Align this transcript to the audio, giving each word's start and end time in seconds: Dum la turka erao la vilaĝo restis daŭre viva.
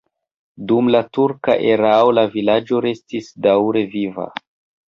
Dum 0.71 0.87
la 0.95 1.01
turka 1.17 1.57
erao 1.73 2.09
la 2.21 2.25
vilaĝo 2.37 2.81
restis 2.89 3.31
daŭre 3.47 3.89
viva. 3.97 4.27